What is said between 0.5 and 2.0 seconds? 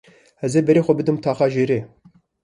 ê berê xwe bidim taxa jêrê.